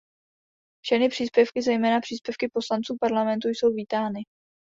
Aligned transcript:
Všechny 0.83 1.09
příspěvky, 1.09 1.61
zejména 1.61 1.99
příspěvky 2.01 2.49
poslanců 2.53 2.97
Parlamentu, 3.01 3.47
jsou 3.49 3.73
vítány. 3.73 4.19